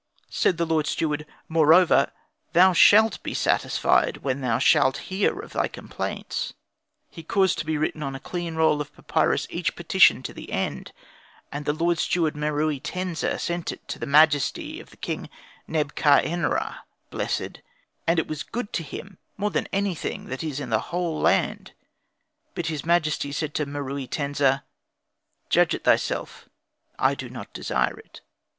[0.31, 2.11] Said the Lord Steward, "Moreover,
[2.53, 6.53] thou shalt be satisfied when thou shalt hear of thy complaints."
[7.11, 10.51] He caused to be written on a clean roll of papyrus each petition to the
[10.51, 10.91] end,
[11.51, 15.29] and the Lord Steward Meruitensa sent it to the majesty of the King
[15.67, 16.77] Neb ka n ra,
[17.11, 17.61] blessed,
[18.07, 21.73] and it was good to him more than anything that is in the whole land:
[22.55, 24.63] but his majesty said to Meruitensa,
[25.51, 26.49] "Judge it thyself;
[26.97, 28.21] I do not desire it."